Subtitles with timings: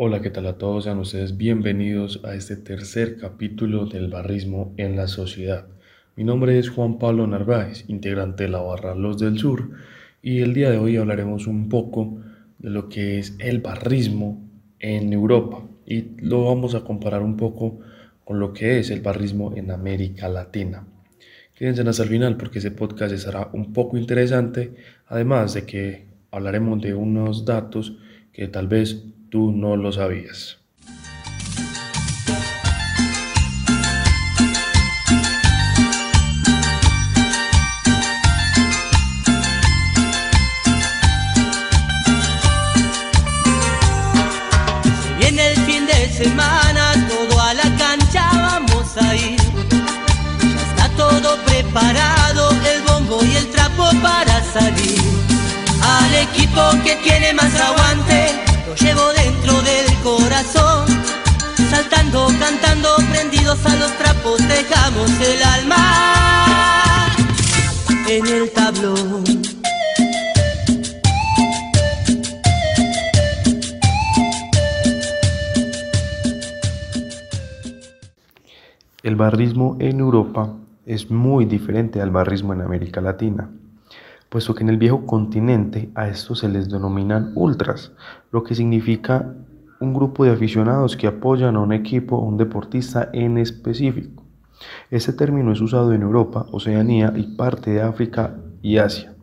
[0.00, 0.84] Hola, ¿qué tal a todos?
[0.84, 5.66] Sean ustedes bienvenidos a este tercer capítulo del barrismo en la sociedad.
[6.14, 9.72] Mi nombre es Juan Pablo Narváez, integrante de la barra Los del Sur,
[10.22, 12.20] y el día de hoy hablaremos un poco
[12.60, 14.40] de lo que es el barrismo
[14.78, 17.80] en Europa y lo vamos a comparar un poco
[18.24, 20.86] con lo que es el barrismo en América Latina.
[21.56, 24.76] Quédense hasta el final porque ese podcast estará un poco interesante,
[25.08, 27.98] además de que hablaremos de unos datos
[28.32, 30.57] que tal vez tú no lo sabías.
[65.06, 67.06] El alma
[68.08, 69.24] en el tablón.
[79.04, 80.54] El barrismo en Europa
[80.84, 83.50] es muy diferente al barrismo en América Latina,
[84.28, 87.92] puesto que en el viejo continente a estos se les denominan ultras,
[88.32, 89.32] lo que significa
[89.78, 94.27] un grupo de aficionados que apoyan a un equipo o un deportista en específico.
[94.90, 99.14] Este término es usado en Europa, Oceanía y parte de África y Asia.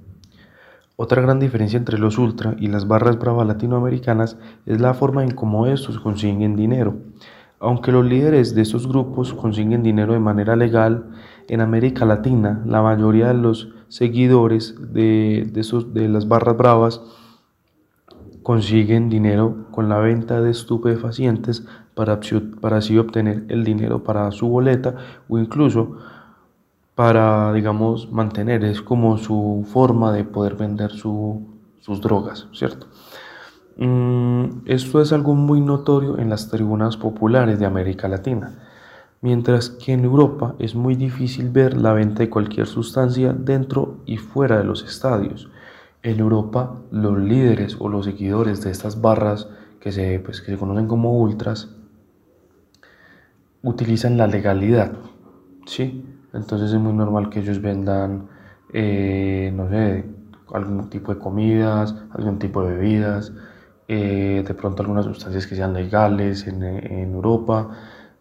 [0.98, 5.32] Otra gran diferencia entre los ultra y las barras bravas latinoamericanas es la forma en
[5.32, 6.96] cómo estos consiguen dinero.
[7.60, 11.10] Aunque los líderes de estos grupos consiguen dinero de manera legal,
[11.50, 17.02] en América Latina la mayoría de los seguidores de, de, las barras bravas
[18.42, 21.66] consiguen dinero con la venta de estupefacientes
[21.96, 22.20] para,
[22.62, 24.96] para así obtener el dinero para su boleta
[25.28, 25.98] o incluso
[26.94, 32.88] para, digamos, mantener, es como su forma de poder vender sus drogas, ¿cierto?
[33.78, 38.56] Mm, esto es algo muy notorio en las tribunas populares de América Latina,
[39.20, 44.18] mientras que en Europa es muy difícil ver la venta de cualquier sustancia dentro y
[44.18, 45.50] fuera de los estadios.
[46.04, 49.50] En Europa, los líderes o los seguidores de estas barras
[49.82, 51.75] que se, pues, que se conocen como ultras
[53.66, 54.94] utilizan la legalidad,
[55.66, 56.06] ¿sí?
[56.34, 58.28] Entonces es muy normal que ellos vendan,
[58.72, 60.06] eh, no sé,
[60.54, 63.34] algún tipo de comidas, algún tipo de bebidas,
[63.88, 67.70] eh, de pronto algunas sustancias que sean legales en, Europa,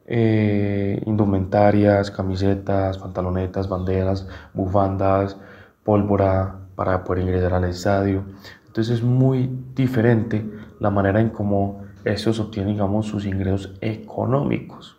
[0.06, 5.36] eh, indumentarias, camisetas, pantalonetas, banderas, bufandas,
[5.84, 8.24] pólvora para poder ingresar al estadio.
[8.66, 10.50] Entonces es muy diferente
[10.80, 14.98] la manera en cómo estos obtienen, digamos, sus ingresos económicos,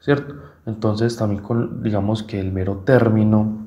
[0.00, 0.34] ¿cierto?
[0.66, 3.66] Entonces también con, digamos que el mero término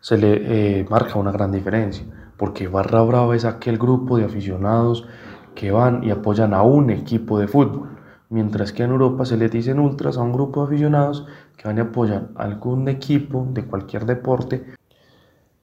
[0.00, 2.04] se le eh, marca una gran diferencia
[2.36, 5.06] porque Barra Brava es aquel grupo de aficionados
[5.54, 7.88] que van y apoyan a un equipo de fútbol,
[8.28, 11.78] mientras que en Europa se le dicen ultras a un grupo de aficionados que van
[11.78, 14.64] y apoyan a algún equipo de cualquier deporte.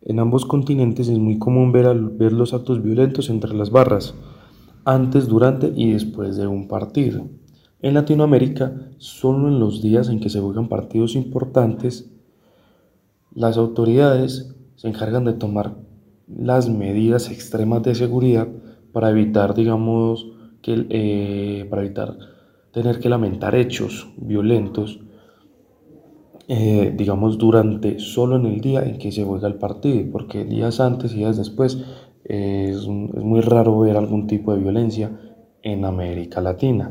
[0.02, 4.16] En ambos continentes es muy común ver, ver los actos violentos entre las barras,
[4.84, 7.26] antes, durante y después de un partido.
[7.84, 12.10] En Latinoamérica, solo en los días en que se juegan partidos importantes,
[13.36, 15.76] las autoridades se encargan de tomar
[16.34, 18.48] las medidas extremas de seguridad
[18.94, 20.32] para evitar, digamos,
[20.66, 22.18] eh, para evitar
[22.72, 25.02] tener que lamentar hechos violentos,
[26.48, 30.80] eh, digamos, durante solo en el día en que se juega el partido, porque días
[30.80, 31.84] antes y días después
[32.24, 35.12] es, es muy raro ver algún tipo de violencia
[35.62, 36.90] en América Latina.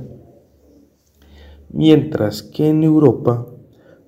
[1.72, 3.46] Mientras que en Europa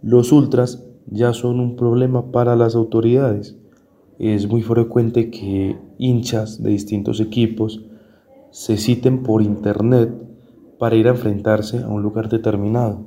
[0.03, 3.57] los ultras ya son un problema para las autoridades
[4.19, 7.83] es muy frecuente que hinchas de distintos equipos
[8.51, 10.13] se citen por internet
[10.79, 13.01] para ir a enfrentarse a un lugar determinado.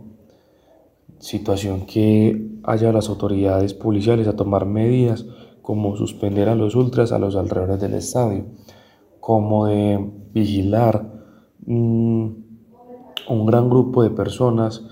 [1.20, 5.26] Situación que haya las autoridades policiales a tomar medidas
[5.62, 8.46] como suspender a los ultras a los alrededores del estadio,
[9.20, 11.14] como de vigilar
[11.66, 12.28] mm,
[13.30, 14.84] un gran grupo de personas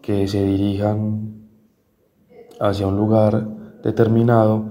[0.00, 1.48] que se dirijan
[2.60, 3.48] hacia un lugar
[3.82, 4.64] determinado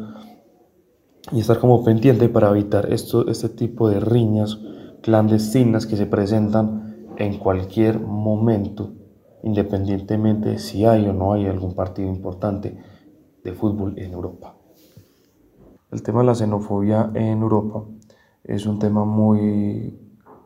[1.31, 4.59] y estar como pendiente para evitar esto, este tipo de riñas
[5.01, 8.93] clandestinas que se presentan en cualquier momento,
[9.43, 12.77] independientemente si hay o no hay algún partido importante
[13.43, 14.55] de fútbol en Europa.
[15.91, 17.83] El tema de la xenofobia en Europa
[18.43, 20.00] es un tema muy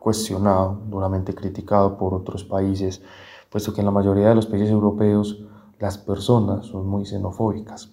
[0.06, 3.02] cuestionado, duramente criticado por otros países,
[3.50, 5.42] puesto que en la mayoría de los países europeos
[5.80, 7.92] las personas son muy xenofóbicas.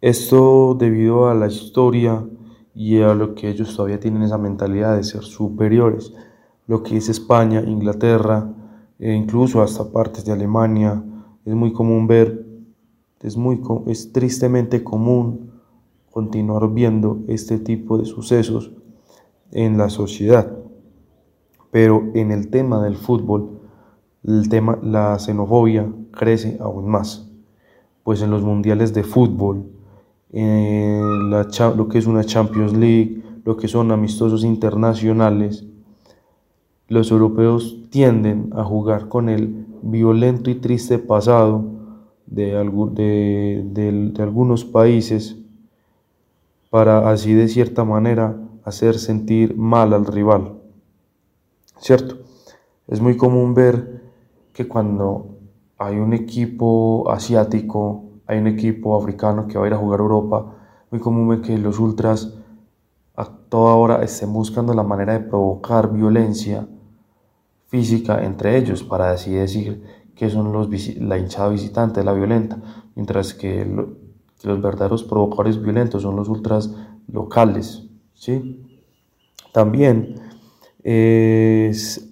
[0.00, 2.24] Esto debido a la historia
[2.76, 6.14] y a lo que ellos todavía tienen esa mentalidad de ser superiores,
[6.68, 8.48] lo que es España, Inglaterra,
[9.00, 11.02] e incluso hasta partes de Alemania,
[11.44, 12.46] es muy común ver,
[13.20, 15.50] es, muy, es tristemente común
[16.12, 18.70] continuar viendo este tipo de sucesos
[19.50, 20.67] en la sociedad.
[21.70, 23.60] Pero en el tema del fútbol,
[24.24, 27.30] el tema, la xenofobia crece aún más,
[28.04, 29.64] pues en los mundiales de fútbol,
[30.32, 35.64] en la, lo que es una Champions League, lo que son amistosos internacionales,
[36.88, 41.64] los europeos tienden a jugar con el violento y triste pasado
[42.26, 45.36] de, de, algunos países
[46.70, 50.57] para así de cierta manera hacer sentir mal al rival.
[51.78, 52.18] ¿Cierto?
[52.86, 54.02] Es muy común ver
[54.52, 55.38] que cuando
[55.78, 60.02] hay un equipo asiático, hay un equipo africano que va a ir a jugar a
[60.02, 60.56] Europa,
[60.90, 62.34] muy común ver que los ultras
[63.14, 66.66] a toda hora estén buscando la manera de provocar violencia
[67.66, 69.82] física entre ellos, para así decir
[70.14, 72.58] que son los, la hinchada visitante, la violenta,
[72.96, 73.64] mientras que,
[74.40, 76.74] que los verdaderos provocadores violentos son los ultras
[77.06, 77.84] locales.
[78.14, 78.64] ¿sí?
[79.52, 80.27] También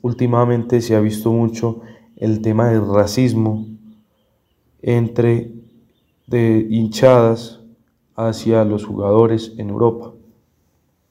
[0.02, 1.80] últimamente se ha visto mucho
[2.16, 3.66] el tema del racismo
[4.82, 5.52] entre
[6.26, 7.60] de hinchadas
[8.14, 10.12] hacia los jugadores en Europa.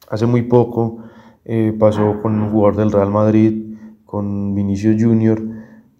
[0.09, 0.99] Hace muy poco
[1.45, 3.75] eh, pasó con un jugador del Real Madrid,
[4.05, 5.41] con Vinicius Junior,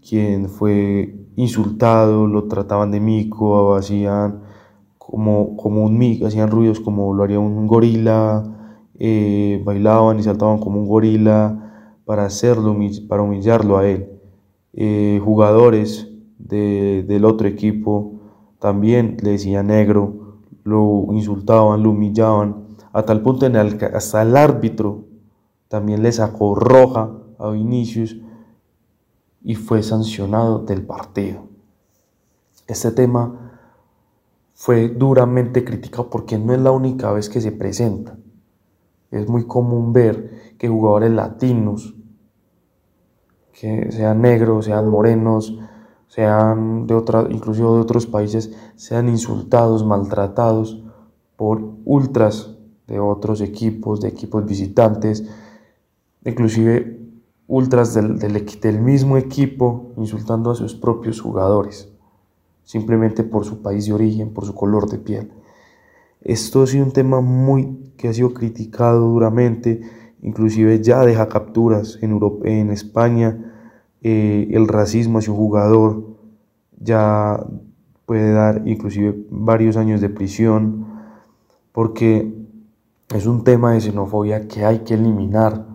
[0.07, 4.41] quien fue insultado, lo trataban de mico, hacían
[4.97, 8.43] como, como un mico, hacían ruidos como lo haría un gorila,
[8.99, 12.75] eh, bailaban y saltaban como un gorila para hacerlo,
[13.07, 14.09] para humillarlo a él.
[14.73, 18.13] Eh, jugadores del otro equipo
[18.59, 25.05] también le decían negro, lo insultaban, lo humillaban, a tal punto que hasta el árbitro
[25.67, 28.17] también le sacó roja a Vinicius
[29.43, 31.43] y fue sancionado del partido.
[32.67, 33.45] Este tema
[34.53, 38.17] fue duramente criticado porque no es la única vez que se presenta.
[39.11, 41.95] Es muy común ver que jugadores latinos,
[43.53, 45.57] que sean negros, sean morenos,
[46.07, 50.83] sean de otra, inclusive de otros países, sean insultados, maltratados
[51.35, 52.55] por ultras
[52.87, 55.27] de otros equipos, de equipos visitantes,
[56.23, 56.99] inclusive
[57.47, 61.89] ultras del, del, del mismo equipo insultando a sus propios jugadores,
[62.63, 65.31] simplemente por su país de origen, por su color de piel.
[66.21, 69.81] Esto ha sido un tema muy que ha sido criticado duramente,
[70.21, 73.53] inclusive ya deja capturas en, Europa, en España,
[74.01, 76.17] eh, el racismo hacia un jugador
[76.79, 77.45] ya
[78.05, 80.85] puede dar inclusive varios años de prisión,
[81.71, 82.33] porque
[83.13, 85.65] es un tema de xenofobia que hay que eliminar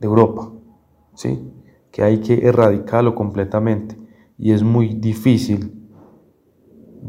[0.00, 0.50] de Europa,
[1.14, 1.52] ¿sí?
[1.90, 3.98] que hay que erradicarlo completamente
[4.38, 5.79] y es muy difícil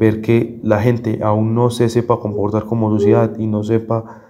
[0.02, 4.24] ver que la gente aún no se sepa comportar como sociedad y no sepa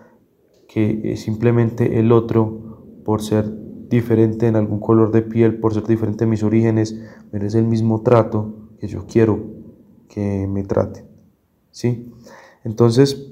[0.67, 3.49] que simplemente el otro, por ser
[3.87, 8.01] diferente en algún color de piel, por ser diferente en mis orígenes, merece el mismo
[8.01, 9.39] trato que yo quiero
[10.09, 11.05] que me traten.
[11.71, 12.11] ¿Sí?
[12.65, 13.31] Entonces,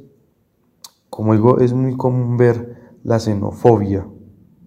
[1.10, 4.08] como digo, es muy común ver la xenofobia,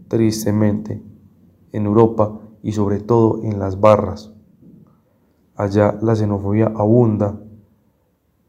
[0.09, 1.03] tristemente,
[1.73, 4.35] en Europa y sobre todo en las barras.
[5.57, 7.42] Allá la xenofobia abunda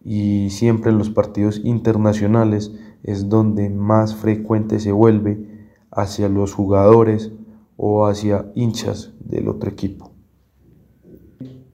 [0.03, 7.31] y siempre en los partidos internacionales es donde más frecuente se vuelve hacia los jugadores
[7.77, 10.12] o hacia hinchas del otro equipo.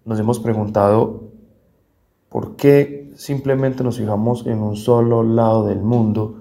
[0.06, 1.30] Nos hemos preguntado
[2.30, 6.36] por qué simplemente nos fijamos en un solo lado del mundo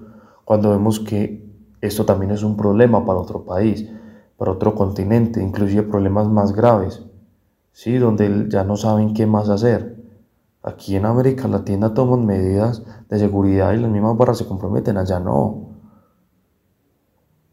[0.45, 1.47] cuando vemos que
[1.81, 3.89] esto también es un problema para otro país,
[4.37, 7.03] para otro continente, inclusive problemas más graves,
[7.71, 7.97] ¿sí?
[7.97, 9.98] donde ya no saben qué más hacer.
[10.61, 15.19] Aquí en América Latina toman medidas de seguridad y las mismas barras se comprometen, allá
[15.19, 15.69] no.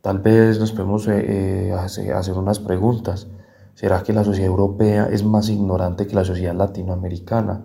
[0.01, 3.29] Tal vez nos podemos eh, eh, hacer unas preguntas.
[3.75, 7.65] ¿Será que la sociedad europea es más ignorante que la sociedad latinoamericana?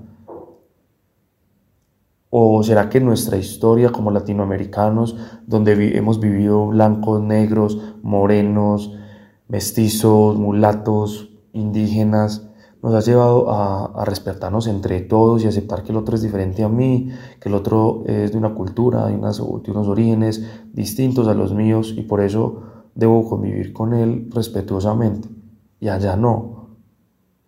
[2.30, 5.16] ¿O será que nuestra historia como latinoamericanos,
[5.48, 8.94] donde hemos vivido blancos, negros, morenos,
[9.48, 12.51] mestizos, mulatos, indígenas,
[12.82, 16.70] nos ha llevado a, respetarnos entre todos y aceptar que el otro es diferente a
[16.70, 17.10] mí,
[17.40, 21.54] que el otro es de una cultura, de, unas, de unos orígenes distintos a los
[21.54, 22.64] míos y por eso
[22.96, 25.30] debo convivir con él respetuosamente
[25.80, 26.70] y allá no.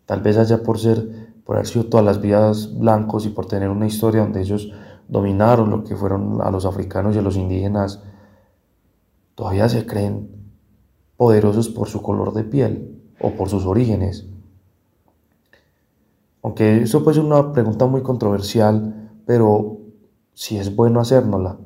[0.05, 3.69] Tal vez allá por ser, por haber sido todas las vidas blancos y por tener
[3.69, 4.71] una historia donde ellos
[5.07, 8.03] dominaron lo que fueron a los africanos y a los indígenas,
[9.35, 10.29] todavía se creen
[11.17, 14.27] poderosos por su color de piel o por sus orígenes.
[16.43, 19.79] Aunque eso puede ser una pregunta muy controversial, pero
[20.33, 21.57] si es bueno hacérnosla,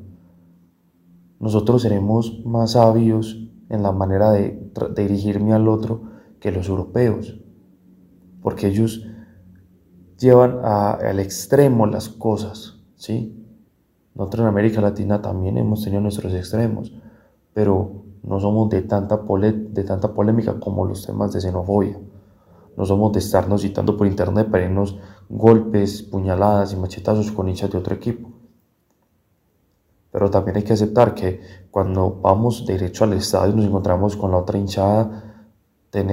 [1.40, 6.04] nosotros seremos más sabios en la manera de, dirigirme al otro
[6.40, 7.40] que los europeos,
[8.42, 9.06] porque ellos
[10.20, 13.34] llevan al extremo las cosas, ¿sí?
[14.14, 16.94] Nosotros en América Latina también hemos tenido nuestros extremos,
[17.54, 22.00] pero no somos de tanta, de tanta polémica como los temas de xenofobia.
[22.78, 27.72] No somos de estarnos citando por internet para irnos golpes, puñaladas y machetazos con hinchas
[27.72, 28.30] de otro equipo.
[30.12, 31.42] Pero también hay que aceptar que
[31.72, 35.24] cuando vamos derecho al estadio y nos encontramos con la otra hinchada,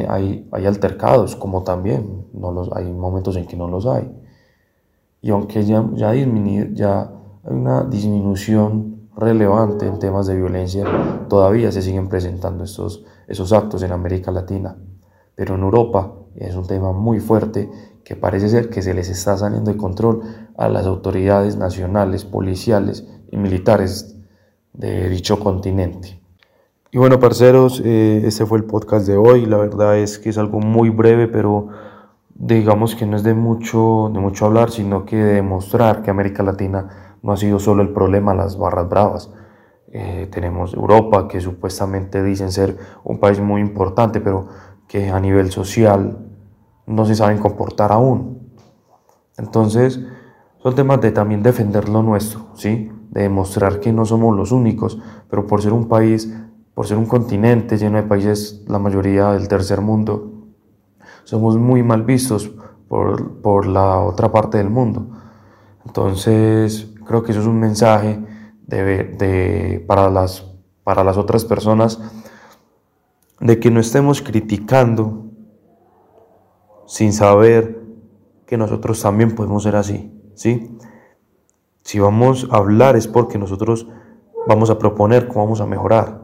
[0.08, 4.10] hay, hay altercados, como también no los, hay momentos en que no los hay.
[5.20, 7.00] Y aunque ya, ya, ya
[7.42, 10.86] hay una disminución relevante en temas de violencia,
[11.28, 14.78] todavía se siguen presentando estos, esos actos en América Latina.
[15.34, 17.70] Pero en Europa es un tema muy fuerte
[18.04, 20.22] que parece ser que se les está saliendo de control
[20.56, 24.16] a las autoridades nacionales, policiales y militares
[24.72, 26.20] de dicho continente.
[26.90, 29.46] Y bueno, parceros, eh, este fue el podcast de hoy.
[29.46, 31.68] La verdad es que es algo muy breve, pero
[32.34, 36.42] digamos que no es de mucho, de mucho hablar, sino que de demostrar que América
[36.42, 39.32] Latina no ha sido solo el problema las barras bravas.
[39.88, 44.48] Eh, tenemos Europa, que supuestamente dicen ser un país muy importante, pero
[44.88, 46.18] que a nivel social
[46.86, 48.50] no se saben comportar aún.
[49.36, 50.00] Entonces,
[50.62, 52.90] son temas de también defender lo nuestro, ¿sí?
[53.10, 54.98] de demostrar que no somos los únicos,
[55.30, 56.32] pero por ser un país,
[56.74, 60.32] por ser un continente lleno de países, la mayoría del tercer mundo,
[61.24, 62.50] somos muy mal vistos
[62.88, 65.06] por, por la otra parte del mundo.
[65.86, 68.20] Entonces, creo que eso es un mensaje
[68.66, 70.44] de, de, para, las,
[70.82, 72.00] para las otras personas
[73.44, 75.26] de que no estemos criticando
[76.86, 77.78] sin saber
[78.46, 80.78] que nosotros también podemos ser así, ¿sí?
[81.82, 83.86] Si vamos a hablar es porque nosotros
[84.46, 86.22] vamos a proponer cómo vamos a mejorar.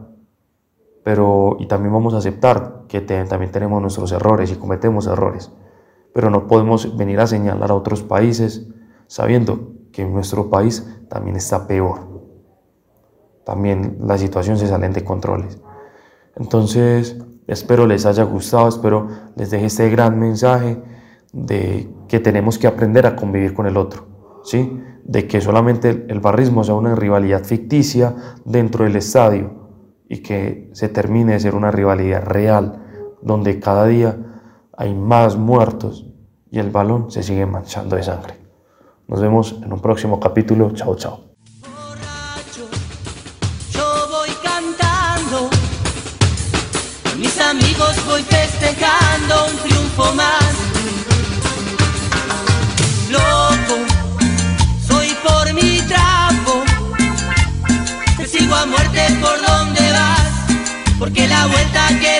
[1.03, 5.51] Pero, y también vamos a aceptar que también tenemos nuestros errores y cometemos errores.
[6.15, 8.67] Pero no podemos venir a señalar a otros países
[9.05, 11.99] sabiendo que nuestro país también está peor.
[13.43, 15.59] También la situación se sale de controles.
[16.35, 20.81] Entonces, espero les haya gustado, espero les deje este gran mensaje
[21.33, 24.07] de que tenemos que aprender a convivir con el otro.
[24.43, 24.81] ¿sí?
[25.03, 29.51] de que solamente el barrismo sea una rivalidad ficticia dentro del estadio
[30.07, 32.83] y que se termine de ser una rivalidad real,
[33.21, 34.17] donde cada día
[34.77, 36.07] hay más muertos
[36.49, 38.35] y el balón se sigue manchando de sangre.
[39.07, 40.71] Nos vemos en un próximo capítulo.
[40.71, 41.30] Chao, chao.
[47.31, 50.61] Mis amigos voy festejando un triunfo más.
[58.53, 60.29] a muerte por donde vas,
[60.99, 62.19] porque la vuelta que